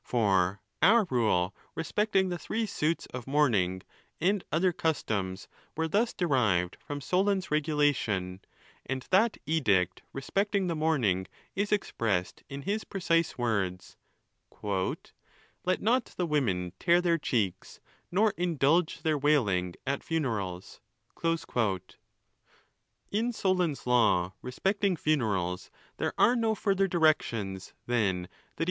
[0.03, 3.83] For our, rule respecting the three suits of mourning,
[4.19, 8.39] and other customs, were thus derived from Solon's regulation;
[8.83, 13.95] and that edict respecting the mournmg is expressed in his precise words:
[14.63, 17.79] "Let not the women tear their cnn,
[18.11, 20.81] nor indulge their wailing at funerals."
[21.15, 28.23] XXVI..In Solon's law respecting funerals, ein are no further directions than
[28.55, 28.59] that he.